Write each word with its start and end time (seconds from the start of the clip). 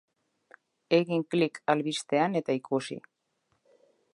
Egin 0.99 1.25
klik 1.35 1.61
albistean 1.73 2.41
eta 2.41 2.59
ikusi. 2.61 2.99